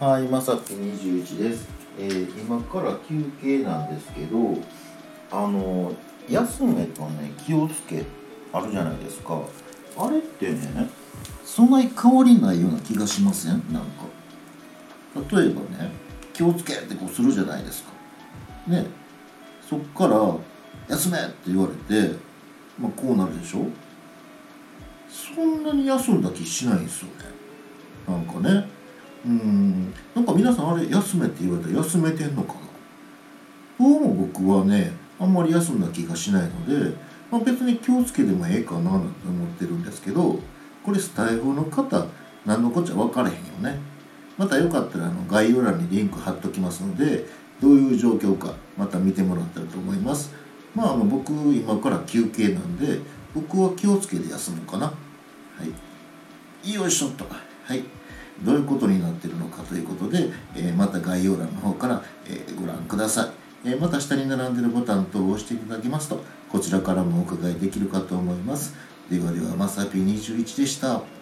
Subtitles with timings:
[0.00, 4.56] はい、まさき21です、えー今から休憩なんですけど、
[5.30, 5.92] あの、
[6.26, 8.06] 休めとね、気をつけ
[8.50, 9.42] あるじゃないですか。
[9.98, 10.88] あれってね、
[11.44, 13.62] そんなに変わりないような気がしません？
[13.70, 14.06] なんか。
[15.36, 15.92] 例えばね、
[16.32, 17.90] 気をつけってこうするじゃないですか。
[18.68, 18.86] ね、
[19.68, 20.34] そっから、
[20.88, 22.16] 休めって言われて、
[22.78, 23.66] まあこうなるでしょ？
[25.10, 27.12] そんなに休んだ気しないんですよね。
[28.08, 28.79] なんかね。
[29.24, 29.92] うん。
[30.14, 32.60] なんか皆さんあれ休めって言われたら休めてんのかな？
[33.78, 36.96] どうも僕はねあんまり休んだ気がしないので、
[37.30, 40.38] まあ、別に気をつけてもええかななんて思ってるんですけど
[40.84, 42.06] これスタイフの方
[42.46, 43.78] 何のこっちゃ分からへんよね。
[44.38, 47.26] またよかったらあの概要欄にリンク貼っときますので
[47.60, 50.32] どういう状況かまた見てもらったらと思います。
[50.74, 53.00] まああの僕今から休憩なんで
[53.34, 54.86] 僕は気をつけて休むかな。
[54.86, 54.92] は
[56.64, 56.72] い。
[56.72, 57.26] よいしょっと。
[57.64, 57.84] はい。
[58.42, 63.32] どういうことになってるのかということで、えまた概要欄の方から、えご覧くださ
[63.64, 68.74] い、えまた下に並んでるボタン等を押していただきますとこちらからもお伺いできるかと思います。
[69.10, 71.19] ではではまさぴ21でした。